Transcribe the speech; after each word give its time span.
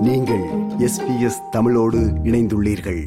நீங்கள் 0.00 0.42
எஸ்பிஎஸ் 0.78 1.48
தமிழோடு 1.50 1.98
இணைந்துள்ளீர்கள். 1.98 3.04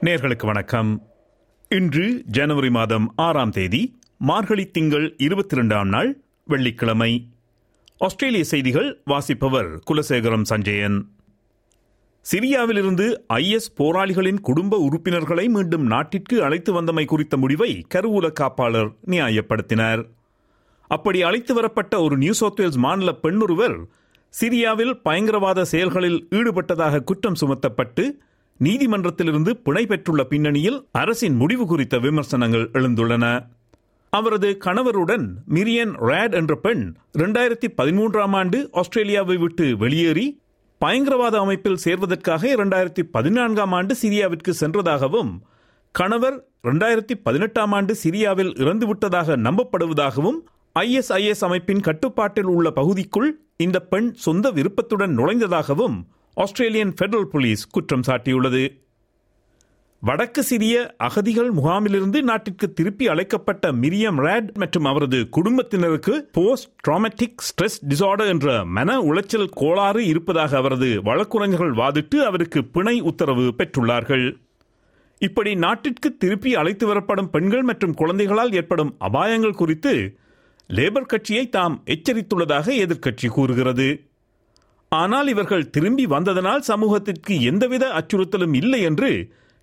நேர்களுக்கு 0.00 0.46
வணக்கம். 0.46 1.02
இன்று 1.68 2.22
ஜனவரி 2.26 2.70
மாதம் 2.70 3.12
ஆறாம் 3.16 3.50
தேதி 3.50 3.98
மார்கழி 4.18 4.66
திங்கள் 4.66 5.14
இருபத்தி 5.16 5.54
இரண்டாம் 5.54 5.88
நாள் 5.88 6.20
வெள்ளிக்கிழமை. 6.44 7.28
ஆஸ்திரேலிய 7.98 8.44
செய்திகள் 8.44 9.00
வாசிப்பவர் 9.04 9.78
குலசேகரம் 9.90 10.42
சஞ்சயன். 10.42 11.08
சிரியாவிலிருந்து 12.30 13.16
ஐஎஸ் 13.34 13.72
போராளிகளின் 13.76 14.40
குடும்ப 14.40 14.76
உறுப்பினர்களை 14.76 15.48
மீண்டும் 15.48 15.86
நாட்டிற்கு 15.86 16.42
அழைத்து 16.42 16.82
வந்தமை 16.82 17.04
குறித்த 17.04 17.36
முடிவை 17.36 17.86
கருவூல 17.94 18.32
காப்பாளர் 18.40 18.94
நியாயப்படுத்தினார். 19.06 20.06
அப்படி 20.86 21.22
அழைத்து 21.22 21.54
வரப்பட்ட 21.54 22.00
ஒரு 22.00 22.16
நியூ 22.16 22.32
சவுத்வேல்ஸ் 22.40 22.76
மாநில 22.76 23.12
பெண்ணொருவர் 23.12 23.86
சிரியாவில் 24.40 25.00
பயங்கரவாத 25.02 25.64
செயல்களில் 25.64 26.28
ஈடுபட்டதாக 26.30 27.00
குற்றம் 27.00 27.34
சுமத்தப்பட்டு 27.34 28.18
நீதிமன்றத்திலிருந்து 28.62 29.50
பிணை 29.50 29.86
பெற்றுள்ள 29.86 30.24
பின்னணியில் 30.24 30.88
அரசின் 30.92 31.34
முடிவு 31.34 31.66
குறித்த 31.66 31.98
விமர்சனங்கள் 31.98 32.70
எழுந்துள்ளன. 32.72 33.46
அவரது 34.10 34.58
கணவருடன் 34.64 35.34
மிரியன் 35.50 35.92
ரேட் 36.00 36.32
என்ற 36.32 36.56
பெண் 36.56 36.94
இரண்டாயிரத்தி 37.18 37.68
பதிமூன்றாம் 37.76 38.34
ஆண்டு 38.34 38.68
ஆஸ்திரேலியாவை 38.72 39.36
விட்டு 39.36 39.76
வெளியேறி 39.76 40.41
பயங்கரவாத 40.82 41.38
அமைப்பில் 41.38 41.76
சேர்வதற்காக 41.76 42.48
இரண்டாயிரத்தி 42.56 43.02
பதினான்காம் 43.10 43.72
ஆண்டு 43.72 43.94
சிரியாவிற்கு 44.02 44.50
சென்றதாகவும் 44.50 45.30
கணவர் 45.94 46.38
இரண்டாயிரத்தி 46.62 47.14
பதினெட்டாம் 47.22 47.72
ஆண்டு 47.72 47.96
சிரியாவில் 48.02 48.50
இறந்துவிட்டதாக 48.54 49.36
நம்பப்படுவதாகவும் 49.36 50.38
ஐஎஸ்ஐஎஸ் 50.76 51.44
அமைப்பின் 51.44 51.80
கட்டுப்பாட்டில் 51.80 52.44
உள்ள 52.44 52.70
பகுதிக்குள் 52.70 53.30
இந்த 53.56 53.80
பெண் 53.80 54.12
சொந்த 54.12 54.50
விருப்பத்துடன் 54.50 55.14
நுழைந்ததாகவும் 55.18 55.96
ஆஸ்திரேலியன் 56.36 56.94
பெடரல் 57.00 57.30
போலீஸ் 57.32 57.62
குற்றம் 57.70 58.06
சாட்டியுள்ளது. 58.06 58.64
வடக்கு 60.02 60.42
சிரிய 60.42 60.76
அகதிகள் 60.96 61.50
முகாமிலிருந்து 61.50 62.22
நாட்டிற்கு 62.22 62.66
திருப்பி 62.72 63.04
அழைக்கப்பட்ட 63.08 63.72
மிரியம் 63.72 64.16
ரேட் 64.24 64.48
மற்றும் 64.52 64.84
அவரது 64.84 65.18
குடும்பத்தினருக்கு 65.28 66.14
போஸ்ட் 66.32 66.70
ட்ராமட்டிக் 66.86 67.42
ஸ்ட்ரெஸ் 67.48 67.76
டிசார்டர் 67.90 68.30
என்ற 68.32 68.64
மன 68.76 68.96
உளைச்சல் 69.00 69.46
கோளாறு 69.60 70.00
இருப்பதாக 70.06 70.56
அவரது 70.56 70.88
வழக்குரைஞர்கள் 71.08 71.74
வாதிட்டு 71.80 72.18
அவருக்கு 72.28 72.60
பிணை 72.64 73.00
உத்தரவு 73.00 73.44
பெற்றுள்ளார்கள். 73.58 74.26
இப்படி 75.20 75.52
நாட்டிற்கு 75.64 76.10
திருப்பி 76.16 76.54
அழைத்து 76.54 76.86
வரப்படும் 76.86 77.30
பெண்கள் 77.30 77.62
மற்றும் 77.62 77.94
குழந்தைகளால் 77.94 78.52
ஏற்படும் 78.52 78.92
அபாயங்கள் 79.08 79.58
குறித்து 79.60 79.92
லேபர் 80.70 81.10
கட்சியை 81.12 81.44
தாம் 81.48 81.76
எச்சரித்துள்ளதாக 81.86 82.66
எதிர்க்கட்சி 82.86 83.28
கூறுகிறது. 83.28 83.88
ஆனால் 84.92 85.28
இவர்கள் 85.28 85.70
திரும்பி 85.70 86.06
வந்ததனால் 86.06 86.66
சமூகத்திற்கு 86.70 87.36
எந்தவித 87.42 87.84
அச்சுறுத்தலும் 88.00 88.56
இல்லை 88.62 88.82
என்று 88.90 89.12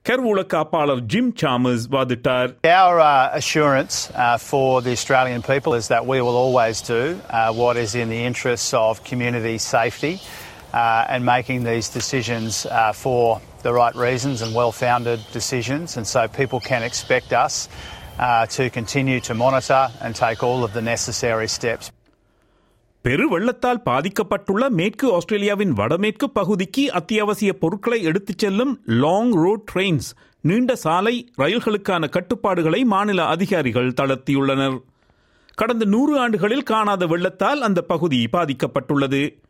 கருவூல 0.09 0.41
காப்பாளர் 0.55 0.99
ஜிம் 1.13 1.31
சாமஸ் 1.43 1.85
வாதிட்டார் 1.95 2.51
Our 2.81 2.97
uh, 3.01 3.41
assurance 3.41 3.95
uh, 4.25 4.37
for 4.51 4.69
the 4.87 4.93
Australian 4.99 5.43
people 5.53 5.73
is 5.81 5.87
that 5.93 6.03
we 6.11 6.19
will 6.25 6.39
always 6.45 6.79
do 6.97 7.03
uh, 7.39 7.53
what 7.61 7.77
is 7.85 7.93
in 8.03 8.09
the 8.15 8.21
interests 8.31 8.73
of 8.87 8.93
community 9.11 9.57
safety 9.77 10.15
uh, 10.75 11.13
and 11.13 11.25
making 11.25 11.61
these 11.71 11.89
decisions 11.99 12.67
uh, 12.67 12.93
for 12.93 13.41
the 13.63 13.73
right 13.81 13.97
reasons 14.09 14.43
and 14.43 14.55
well 14.55 14.73
founded 14.73 15.21
decisions. 15.33 15.97
And 15.97 16.07
so 16.15 16.21
people 16.29 16.61
can 16.61 16.83
expect 16.91 17.33
us 17.33 17.55
uh, 18.19 18.47
to 18.57 18.69
continue 18.71 19.21
to 19.29 19.35
monitor 19.35 19.89
and 20.03 20.15
take 20.15 20.43
all 20.43 20.65
of 20.65 20.73
the 20.73 20.83
necessary 20.83 21.49
steps. 21.49 21.91
பெருவெள்ளத்தால் 23.02 23.82
பாதிக்கப்பட்டுள்ள 23.86 24.70
மேற்கு 24.70 25.14
ஆஸ்திரேலியாவின் 25.14 25.72
வடமேற்கு 25.72 26.30
பகுதிக்கு 26.30 26.92
அத்தியாவசிய 26.92 27.54
பொருட்களை 27.54 28.04
எடுத்துச் 28.04 28.38
செல்லும் 28.38 28.82
லாங் 28.86 29.34
ரோட் 29.34 29.70
ட்ரெயின்ஸ் 29.74 30.10
நீண்ட 30.42 30.76
சாலை 30.76 31.32
ரயில்களுக்கான 31.38 32.10
கட்டுப்பாடுகளை 32.10 32.86
மாநில 32.86 33.26
அதிகாரிகள் 33.26 33.94
தளர்த்தியுள்ளனர். 34.02 34.78
கடந்த 35.56 35.86
நூறு 35.86 36.20
ஆண்டுகளில் 36.20 36.64
காணாத 36.64 37.08
வெள்ளத்தால் 37.08 37.62
அந்த 37.62 37.82
பகுதி 37.82 38.28
பாதிக்கப்பட்டுள்ளது. 38.32 39.42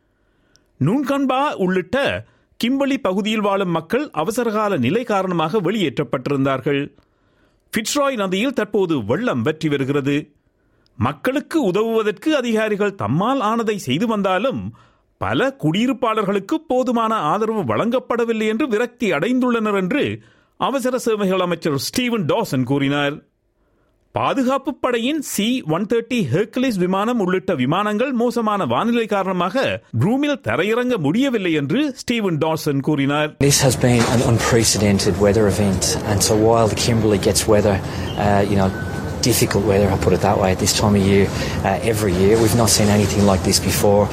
நூன்கன்பா 0.80 1.52
உள்ளிட்ட 1.54 2.26
கிம்பளி 2.56 2.98
பகுதியில் 2.98 3.40
வாழும் 3.40 3.70
மக்கள் 3.70 4.10
அவசரகால 4.10 4.76
நிலை 4.76 5.04
காரணமாக 5.04 5.60
வெளியேற்றப்பட்டிருந்தார்கள். 5.60 6.82
ஃபிட்ஸ்ராய் 7.72 8.14
நதியில் 8.14 8.52
தற்போது 8.52 9.04
வெள்ளம் 9.04 9.42
வெற்றி 9.42 9.68
வருகிறது 9.68 10.34
மக்களுக்கு 11.06 11.58
உதவுவதற்கு 11.70 12.30
அதிகாரிகள் 12.40 12.98
தம்மால் 13.02 13.42
ஆனதை 13.50 13.76
செய்து 13.86 14.06
வந்தாலும் 14.06 14.60
பல 15.20 15.46
குடியிருப்பாளர்களுக்கு 15.62 16.56
போதுமான 16.70 17.12
ஆதரவு 17.32 17.62
வழங்கப்படவில்லை 17.70 18.46
என்று 18.52 18.66
விரக்தி 18.68 19.08
அடைந்துள்ளனர் 19.16 19.78
என்று 19.82 20.04
அவசர 20.60 20.98
சேவைகள் 20.98 21.44
அமைச்சர் 21.46 21.78
ஸ்டீவன் 21.86 22.26
டாசன் 22.32 22.66
கூறினார். 22.70 23.16
பாதுகாப்பு 24.14 24.70
படையின் 24.74 25.20
சி 25.32 25.46
ஒன் 25.76 25.86
தேர்ட்டி 25.90 26.18
ஹெர்குலிஸ் 26.32 26.78
விமானம் 26.84 27.20
உள்ளிட்ட 27.24 27.54
விமானங்கள் 27.54 28.12
மோசமான 28.12 28.64
வானிலை 28.72 29.06
காரணமாக 29.06 29.64
ரூமில் 30.04 30.42
தரையிறங்க 30.48 30.96
முடியவில்லை 31.06 31.52
என்று 31.60 31.80
ஸ்டீவன் 32.02 32.38
டாசன் 32.44 32.80
கூறினார். 32.88 33.30
This 33.48 33.60
has 33.66 33.76
been 33.86 34.02
an 34.16 34.22
unprecedented 34.32 35.16
weather 35.26 35.46
event, 35.54 35.82
and 36.10 36.20
so 36.28 36.36
while 36.48 36.68
the 36.74 36.80
Kimberley 36.84 37.20
gets 37.28 37.44
weather, 37.54 37.76
uh, 38.26 38.42
you 38.52 38.58
know, 38.60 38.70
difficult 39.21 39.65
weather, 39.65 39.89
I'll 39.89 39.97
put 39.97 40.13
it 40.13 40.21
that 40.21 40.37
way, 40.39 40.51
at 40.51 40.59
this 40.59 40.77
time 40.77 40.95
of 40.95 41.01
year 41.01 41.27
uh, 41.63 41.79
every 41.81 42.13
year. 42.13 42.39
We've 42.39 42.55
not 42.55 42.69
seen 42.69 42.89
anything 42.89 43.25
like 43.25 43.41
this 43.43 43.59
before. 43.59 44.05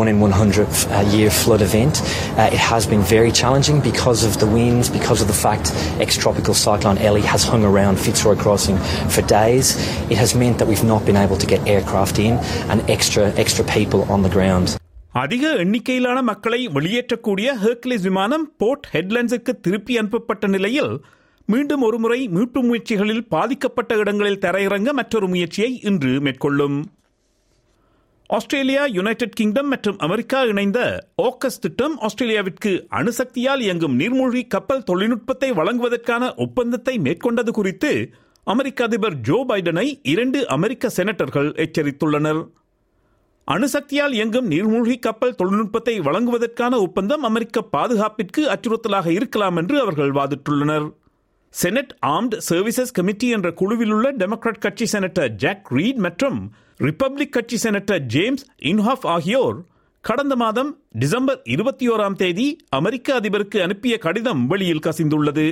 One 0.00 0.08
in 0.08 0.20
100 0.20 0.68
uh, 0.68 1.00
year 1.10 1.30
flood 1.30 1.62
event. 1.62 2.00
Uh, 2.36 2.50
it 2.52 2.58
has 2.58 2.86
been 2.86 3.00
very 3.00 3.32
challenging 3.32 3.80
because 3.80 4.24
of 4.24 4.38
the 4.38 4.46
winds, 4.46 4.88
because 4.88 5.22
of 5.22 5.28
the 5.28 5.38
fact 5.46 5.72
ex-tropical 6.00 6.54
cyclone 6.54 6.98
Ellie 6.98 7.22
has 7.22 7.44
hung 7.44 7.64
around 7.64 7.98
Fitzroy 7.98 8.36
Crossing 8.36 8.76
for 9.08 9.22
days. 9.22 9.76
It 10.10 10.18
has 10.18 10.34
meant 10.34 10.58
that 10.58 10.68
we've 10.68 10.84
not 10.84 11.06
been 11.06 11.16
able 11.16 11.38
to 11.38 11.46
get 11.46 11.66
aircraft 11.66 12.18
in 12.18 12.34
and 12.70 12.78
extra 12.90 13.30
extra 13.44 13.64
people 13.64 14.02
on 14.12 14.22
the 14.22 14.28
ground. 14.28 14.76
அதிக 15.22 15.44
எண்ணிக்கையிலான 15.62 16.18
மக்களை 16.22 16.58
வெளியேற்றக்கூடிய 16.74 17.48
Hercules 17.62 18.04
விமானம் 18.08 18.44
board 18.56 18.84
ஹெட்லண்ட்ஸுக்கு 18.94 19.52
திருப்பி 19.60 19.94
அனுப்பப்பட்ட 19.98 20.46
நிலையில் 20.46 20.92
மீண்டும் 21.45 21.81
ஒருமுறை 21.81 22.27
மீட்பு 22.27 22.61
முயற்சிகளில் 22.63 23.27
பாதிக்கப்பட்ட 23.27 23.97
இடங்களில் 23.97 24.39
தரையிறங்க 24.39 24.91
மற்றொரு 24.91 25.27
முயற்சியை 25.27 25.79
இன்று 25.81 26.21
மேற்கொள்ளும். 26.21 26.77
ஆஸ்திரேலியா 28.29 28.85
யுனைடெட் 28.85 29.35
கிங்டம் 29.39 29.67
மற்றும் 29.67 29.97
அமெரிக்கா 29.97 30.43
இணைந்த 30.43 31.07
ஓக்கஸ் 31.23 31.59
திட்டம் 31.59 31.99
ஆஸ்திரேலியாவிற்கு 31.99 32.87
அணுசக்தியால் 32.91 33.59
இயங்கும் 33.59 33.99
நீர்மூழ்கி 33.99 34.47
கப்பல் 34.47 34.83
தொழில்நுட்பத்தை 34.83 35.51
வழங்குவதற்கான 35.51 36.35
ஒப்பந்தத்தை 36.35 36.99
மேற்கொண்டது 36.99 37.49
குறித்து 37.49 38.13
அமெரிக்க 38.43 38.83
அதிபர் 38.83 39.19
ஜோ 39.19 39.45
பைடனை 39.49 39.99
இரண்டு 40.03 40.47
அமெரிக்க 40.47 40.89
செனட்டர்கள் 40.97 41.51
எச்சரித்துள்ளனர். 41.65 42.41
அணுசக்தியால் 43.47 44.13
இயங்கும் 44.13 44.51
நீர்மூழ்கி 44.51 44.99
கப்பல் 44.99 45.35
தொழில்நுட்பத்தை 45.35 45.99
வழங்குவதற்கான 45.99 46.73
ஒப்பந்தம் 46.79 47.23
அமெரிக்க 47.23 47.67
பாதுகாப்பிற்கு 47.77 48.41
அச்சுறுத்தலாக 48.55 49.07
இருக்கலாம் 49.07 49.55
என்று 49.55 49.79
அவர்கள் 49.79 50.11
வாதிட்டுள்ளனர். 50.11 50.87
செனட் 51.53 51.91
ஆர்ம்ட் 52.05 52.35
சர்வீசஸ் 52.49 52.93
கமிட்டி 52.93 53.27
என்ற 53.29 53.51
குழுவில் 53.51 53.91
உள்ள 53.91 54.11
டெமோக்ராட் 54.11 54.59
கட்சி 54.59 54.85
செனட்டர் 54.91 55.27
ஜாக் 55.27 55.67
ரீட் 55.69 55.95
மற்றும் 55.95 56.39
ரிப்பப்ளிக் 56.79 57.29
கட்சி 57.29 57.57
செனட்டர் 57.63 57.99
ஜேம்ஸ் 57.99 58.45
இன்ஹாஃப் 58.61 59.05
ஆகியோர் 59.07 59.57
கடந்த 60.01 60.35
மாதம் 60.35 60.71
டிசம்பர் 60.89 61.41
இருபத்தி 61.43 61.89
ஓராம் 61.89 62.15
தேதி 62.15 62.47
அமெரிக்க 62.69 63.19
அதிபருக்கு 63.19 63.57
அனுப்பிய 63.61 63.97
கடிதம் 63.97 64.47
வெளியில் 64.47 64.85
கசிந்துள்ளது. 64.85 65.45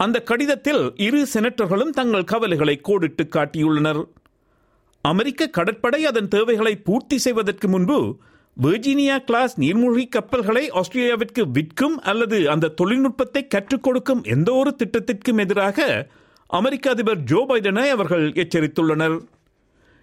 அந்த 0.00 0.22
கடிதத்தில் 0.22 0.82
இரு 0.96 1.26
செனட்டர்களும் 1.34 1.90
தங்கள் 1.90 2.24
கவலைகளை 2.24 2.80
கோடிட்டு 2.88 3.26
காட்டியுள்ளனர். 3.36 4.02
அமெரிக்க 5.00 5.48
கடற்படை 5.48 6.06
அதன் 6.06 6.28
தேவைகளை 6.28 6.76
பூர்த்தி 6.76 7.18
செய்வதற்கு 7.18 7.68
முன்பு 7.68 7.98
வெர்ஜீனியா 8.62 9.18
கிளாஸ் 9.18 9.60
நீர்மூழ்கி 9.60 10.08
கப்பல்களை 10.08 10.70
ஆஸ்திரேலியாவிற்கு 10.70 11.50
விற்கும் 11.50 12.00
அல்லது 12.00 12.50
அந்த 12.50 12.68
தொழில்நுட்பத்தை 12.68 13.46
கற்றுக் 13.46 13.82
கொடுக்கும் 13.82 14.22
எந்த 14.22 14.52
ஒரு 14.52 14.76
திட்டத்திற்கும் 14.76 15.38
எதிராக 15.38 16.08
அமெரிக்க 16.46 16.90
அதிபர் 16.90 17.22
ஜோ 17.22 17.46
பைடனை 17.48 17.88
அவர்கள் 17.88 18.32
எச்சரித்துள்ளனர். 18.32 19.20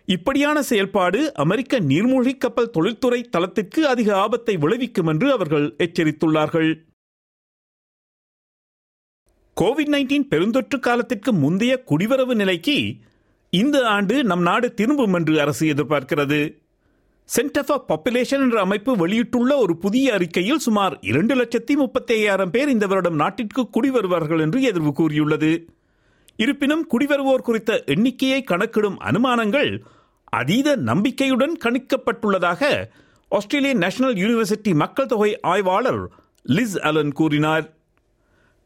இப்படியான 0.06 0.62
செயல்பாடு 0.62 1.34
அமெரிக்க 1.34 1.80
நீர்மூழ்கி 1.80 2.38
கப்பல் 2.38 2.70
தொழில்துறை 2.70 3.22
தளத்திற்கு 3.24 3.88
அதிக 3.88 4.18
ஆபத்தை 4.18 4.58
விளைவிக்கும் 4.58 5.08
என்று 5.08 5.32
அவர்கள் 5.32 5.76
எச்சரித்துள்ளார்கள். 5.78 6.72
கோவிட் 9.62 9.92
நைன்டீன் 9.94 10.28
பெருந்தொற்று 10.30 10.80
காலத்திற்கு 10.80 11.34
முந்தைய 11.34 11.84
குடிவரவு 11.90 12.36
நிலைக்கு 12.36 12.96
இந்த 13.50 13.88
ஆண்டு 13.88 14.24
நம் 14.24 14.42
நாடு 14.42 14.74
திரும்பும் 14.74 15.14
என்று 15.14 15.42
அரசு 15.42 15.74
எதிர்பார்க்கிறது. 15.74 16.61
சென்டர் 17.34 17.66
ஃபார் 17.66 17.86
பாப்புலேஷன் 17.90 18.42
என்ற 18.46 18.60
அமைப்பு 18.60 18.96
வெளியிட்டுள்ள 18.96 19.58
ஒரு 19.58 19.78
புதிய 19.78 20.14
அறிக்கையில் 20.14 20.58
சுமார் 20.58 20.98
இரண்டு 21.02 21.36
லட்சத்தி 21.36 21.74
முப்பத்தி 21.74 22.14
ஐயாயிரம் 22.14 22.50
பேர் 22.50 22.70
இந்த 22.70 22.88
வருடம் 22.88 23.16
நாட்டிற்கு 23.16 23.70
குடிவருவார்கள் 23.76 24.40
என்று 24.40 24.60
எதிர்வு 24.62 24.92
கூறியுள்ளது. 24.92 25.52
இருப்பினும் 26.36 26.88
குடிவருவோர் 26.94 27.46
குறித்த 27.50 27.84
எண்ணிக்கையை 27.86 28.44
கணக்கிடும் 28.44 28.98
அனுமானங்கள் 29.00 29.82
அதீத 30.24 30.76
நம்பிக்கையுடன் 30.76 31.56
கணிக்கப்பட்டுள்ளதாக 31.66 32.90
ஆஸ்திரேலிய 33.30 33.74
நேஷனல் 33.74 34.14
யூனிவர்சிட்டி 34.14 34.74
மக்கள் 34.74 35.06
தொகை 35.06 35.40
ஆய்வாளர் 35.40 36.04
லிஸ் 36.46 36.78
அலன் 36.80 37.12
கூறினார். 37.12 37.66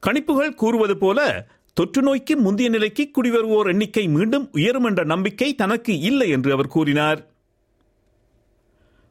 கணிப்புகள் 0.07 0.59
கூறுவது 0.63 0.97
போல 0.97 1.47
தொற்று 1.73 2.01
நோய்க்கு 2.01 2.38
முந்தைய 2.38 2.69
நிலைக்கு 2.69 3.12
குடிவருவோர் 3.12 3.67
எண்ணிக்கை 3.67 4.07
மீண்டும் 4.07 4.50
உயரும் 4.51 4.83
என்ற 4.83 5.03
நம்பிக்கை 5.03 5.56
தனக்கு 5.56 6.00
இல்லை 6.00 6.29
என்று 6.29 6.51
அவர் 6.51 6.73
கூறினார். 6.77 7.35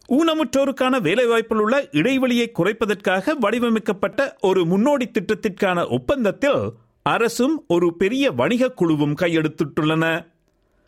ஊனமுற்றோருக்கான 0.08 0.94
வேலைவாய்ப்பில் 1.00 1.58
உள்ள 1.58 1.88
இடைவெளியை 1.90 2.52
குறைப்பதற்காக 2.58 3.34
வடிவமைக்கப்பட்ட 3.38 4.36
ஒரு 4.40 4.64
முன்னோடி 4.64 5.10
திட்டத்திற்கான 5.10 5.88
ஒப்பந்தத்தில் 5.88 6.62
அரசும் 7.02 7.64
ஒரு 7.68 7.96
பெரிய 7.96 8.30
வணிக 8.30 8.70
குழுவும் 8.70 9.16
கையெழுத்திட்டுள்ளன. 9.20 10.04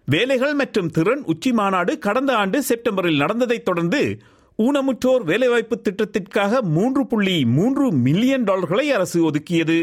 வேலைகள் 0.09 0.55
மற்றும் 0.55 0.91
திறன் 0.91 1.23
உச்சி 1.25 1.53
மாநாடு 1.53 1.99
கடந்த 1.99 2.37
ஆண்டு 2.37 2.63
செப்டம்பரில் 2.63 3.17
நடந்ததைத் 3.17 3.65
தொடர்ந்து 3.65 4.19
ஊனமுற்றோர் 4.59 5.25
வேலைவாய்ப்பு 5.25 5.81
திட்டத்திற்காக 5.83 6.61
மூன்று 6.63 7.07
புள்ளி 7.07 7.45
மூன்று 7.45 7.93
மில்லியன் 7.93 8.45
டாலர்களை 8.45 8.93
அரசு 8.93 9.31
ஒதுக்கியது. 9.31 9.79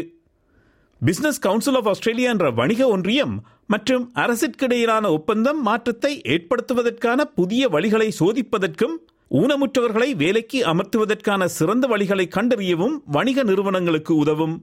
பிசினஸ் 1.00 1.38
கவுன்சில் 1.38 1.74
ஆஃப் 1.74 1.88
ஆஸ்திரேலியா 1.88 2.30
என்ற 2.30 2.50
வணிக 2.50 2.88
ஒன்றியம் 2.88 3.34
மற்றும் 3.66 4.04
அரசிற்கிடையிலான 4.14 5.04
ஒப்பந்தம் 5.08 5.62
மாற்றத்தை 5.62 6.20
ஏற்படுத்துவதற்கான 6.24 7.20
புதிய 7.34 7.68
வழிகளை 7.68 8.08
சோதிப்பதற்கும் 8.20 8.96
ஊனமுற்றவர்களை 9.40 10.08
வேலைக்கு 10.16 10.58
அமர்த்துவதற்கான 10.66 11.44
சிறந்த 11.44 11.84
வழிகளை 11.88 12.26
கண்டறியவும் 12.36 12.96
வணிக 13.06 13.42
நிறுவனங்களுக்கு 13.42 14.16
உதவும். 14.16 14.54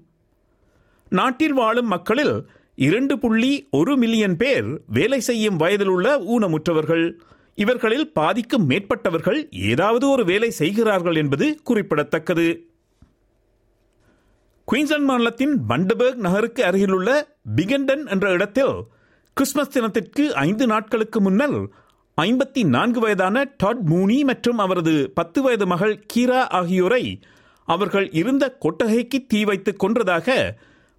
நாட்டில் 1.10 1.54
வாழும் 1.54 1.88
மக்களில் 1.88 2.36
இரண்டு 2.76 3.20
புள்ளி 3.20 3.68
ஒரு 3.72 3.98
மில்லியன் 3.98 4.38
பேர் 4.38 4.70
வேலை 4.88 5.20
செய்யும் 5.20 5.58
வயதில் 5.58 5.88
உள்ள 5.88 6.08
ஊனமுற்றவர்கள். 6.34 7.06
இவர்களில் 7.56 8.08
பாதிக்கும் 8.12 8.70
மேற்பட்டவர்கள் 8.70 9.40
ஏதாவது 9.72 10.10
ஒரு 10.10 10.26
வேலை 10.26 10.52
செய்கிறார்கள் 10.52 11.16
என்பது 11.16 11.60
குறிப்பிடத்தக்கது. 11.64 12.48
குயின்ஸ்லாந்து 14.68 15.06
மாநிலத்தின் 15.06 15.54
பண்டபர்க் 15.70 16.24
நகருக்கு 16.28 16.66
அருகிலுள்ள 16.66 17.10
பிகண்டன் 17.56 18.04
என்ற 18.06 18.32
இடத்தில் 18.32 18.76
கிறிஸ்துமஸ் 19.38 19.76
தினத்திற்கு 19.76 20.24
ஐந்து 20.48 20.68
நாட்களுக்கு 20.68 21.22
முன்னர் 21.22 21.58
ஐம்பத்தி 22.24 22.62
நான்கு 22.66 23.00
வயதான 23.00 23.44
டாட் 23.58 23.84
மூனி 23.90 24.18
மற்றும் 24.30 24.58
அவரது 24.58 24.94
பத்து 25.14 25.40
வயது 25.42 25.66
மகள் 25.68 25.94
கீரா 26.14 26.40
ஆகியோரை 26.60 27.04
அவர்கள் 27.68 28.08
இருந்த 28.12 28.46
கொட்டகைக்கு 28.64 29.20
தீ 29.28 29.40
வைத்து 29.44 29.72
கொன்றதாக 29.84 30.36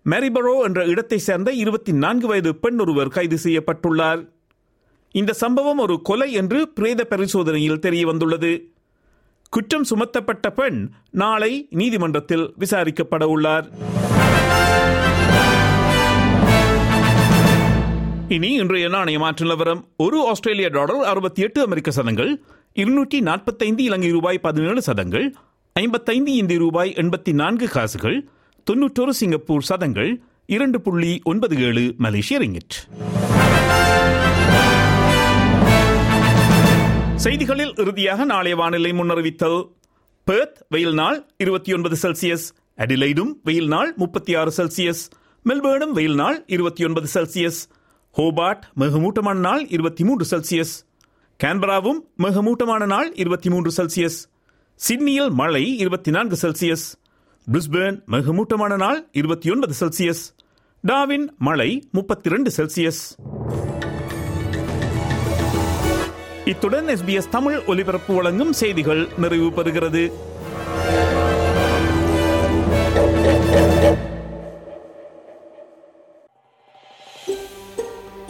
மேரிபரோ 0.07 0.55
என்ற 0.67 0.81
இடத்தை 0.85 1.19
சேர்ந்த 1.19 1.51
இருபத்தி 1.63 1.93
நான்கு 2.05 2.27
வயது 2.27 2.53
பெண் 2.57 2.79
ஒருவர் 2.79 3.13
கைது 3.17 3.39
செய்யப்பட்டுள்ளார். 3.45 4.23
இந்த 5.15 5.33
சம்பவம் 5.33 5.79
ஒரு 5.79 5.97
கொலை 6.03 6.29
என்று 6.33 6.61
பிரேத 6.69 7.05
பரிசோதனையில் 7.05 7.83
தெரிய 7.87 8.07
வந்துள்ளது. 8.07 8.53
குற்றம் 9.49 9.87
சுமத்தப்பட்ட 9.91 10.49
பெண் 10.61 10.81
நாளை 11.23 11.53
நீதிமன்றத்தில் 11.71 12.47
விசாரிக்கப்பட 12.59 13.25
உள்ளார். 13.35 13.69
இனி 18.33 18.53
இன்றைய 18.53 18.89
நாணய 18.89 19.19
மாற்று 19.19 19.45
நிலவரம். 19.45 19.89
ஒரு 19.97 20.29
ஆஸ்திரேலிய 20.29 20.69
டாலர் 20.69 21.05
அறுபத்தி 21.05 21.43
எட்டு 21.43 21.61
அமெரிக்க 21.61 21.91
சதங்கள் 21.91 22.43
இருநூற்றி 22.73 23.21
நாற்பத்தைந்து 23.21 23.83
இலங்கை 23.83 24.11
ரூபாய் 24.11 24.39
பதினேழு 24.39 24.83
சதங்கள் 24.83 25.35
ஐம்பத்தைந்து 25.73 26.33
இந்திய 26.33 26.59
ரூபாய் 26.59 26.93
எண்பத்தி 26.97 27.33
நான்கு 27.33 27.69
காசுகள் 27.69 28.29
தொன்னூற்றொரு 28.71 29.09
சிங்கப்பூர் 29.09 29.63
சதங்கள் 29.63 30.21
இரண்டு 30.47 30.81
புள்ளி 30.81 31.21
ஒன்பது 31.25 31.63
ஏழு 31.63 31.95
மலேசிய 31.99 32.41
ரிங்கிட். 32.41 32.75
செய்திகளில் 37.15 37.75
இறுதியாக 37.77 38.25
நாளைய 38.25 38.57
வானிலை 38.57 38.91
முன்னறிவித்தல். 38.91 39.69
பெர்த் 40.25 40.65
வெயில் 40.69 40.95
நாள் 40.95 41.27
இருபத்தி 41.37 41.75
ஒன்பது 41.75 41.97
செல்சியஸ். 42.03 42.49
அடிலைடும் 42.79 43.33
வெயில் 43.43 43.69
நாள் 43.69 43.93
முப்பத்தி 43.97 44.35
ஆறு 44.35 44.53
செல்சியஸ். 44.57 45.05
மெல்பேர்னும் 45.49 45.91
வெயில் 45.91 46.15
நாள் 46.15 46.45
இருபத்தி 46.47 46.85
ஒன்பது 46.85 47.09
செல்சியஸ். 47.15 47.61
ஹோபார்ட் 48.17 48.61
மிகமூட்டமான 48.81 49.35
நாள் 49.35 49.69
இருபத்தி 49.69 50.05
மூன்று 50.05 50.37
செல்சியஸ். 50.37 50.87
கேன்பராவும் 51.45 51.99
மிகமூட்டமான 52.19 52.87
நாள் 52.87 53.15
இருபத்தி 53.15 53.51
மூன்று 53.51 53.83
செல்சியஸ். 53.83 54.31
சிட்னியில் 54.75 55.31
மழை 55.31 55.79
இருபத்தி 55.79 56.11
நான்கு 56.11 56.37
செல்சியஸ். 56.43 56.95
பிரிஸ்பேர்ன் 57.53 58.01
மிகமூட்டமான 58.11 58.77
நாள் 58.77 59.09
இருபத்தி 59.13 59.51
ஒன்பது 59.51 59.75
செல்சியஸ். 59.81 60.35
டாவின் 60.89 61.29
மழை 61.39 61.89
முப்பத்தி 61.93 62.29
ரெண்டு 62.29 62.53
செல்சியஸ். 62.57 63.17
இத்துடன் 66.45 66.87
எஸ்பிஎஸ் 66.87 67.29
தமிழ் 67.29 67.61
ஒலிபரப்பு 67.67 68.15
வழங்கும் 68.15 68.53
செய்திகள் 68.53 69.09
நிறைவு 69.17 69.47
பெறுகிறது 69.47 70.13